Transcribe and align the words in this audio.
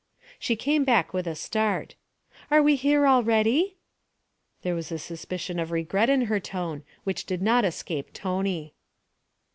She 0.39 0.55
came 0.55 0.83
back 0.83 1.13
with 1.13 1.27
a 1.27 1.35
start. 1.35 1.93
'Are 2.49 2.63
we 2.63 2.75
here 2.75 3.05
already?' 3.05 3.77
There 4.63 4.73
was 4.73 4.91
a 4.91 4.97
suspicion 4.97 5.59
of 5.59 5.69
regret 5.69 6.09
in 6.09 6.21
her 6.21 6.39
tone 6.39 6.81
which 7.03 7.27
did 7.27 7.43
not 7.43 7.65
escape 7.65 8.11
Tony. 8.11 8.73